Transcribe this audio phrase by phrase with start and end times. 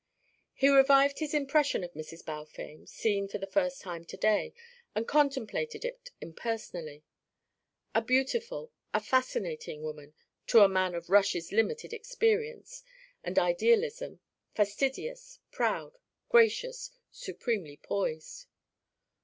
[0.55, 2.25] He revived his impression of Mrs.
[2.25, 4.51] Balfame, seen for the first time to day,
[4.95, 7.03] and contemplated it impersonally:
[7.93, 10.15] A beautiful, a fascinating woman
[10.47, 12.81] to a man of Rush's limited experience
[13.23, 14.21] and idealism;
[14.55, 18.47] fastidious, proud, gracious, supremely poised.